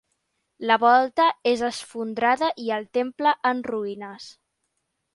La 0.71 0.77
volta 0.83 1.27
és 1.51 1.61
esfondrada 1.69 2.51
i 2.65 2.75
el 2.81 2.91
temple 3.01 3.37
en 3.55 3.65
ruïnes. 3.73 4.31